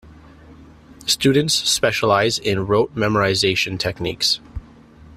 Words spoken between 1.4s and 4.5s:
specialise in rote memorisation techniques.